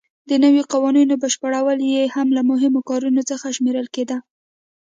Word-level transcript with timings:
د 0.29 0.31
نویو 0.43 0.63
قوانینو 0.73 1.13
بشپړول 1.23 1.79
یې 1.93 2.03
هم 2.15 2.27
له 2.37 2.41
مهمو 2.51 2.85
کارونو 2.89 3.21
څخه 3.29 3.45
شمېرل 3.57 3.87
کېده. 3.95 4.17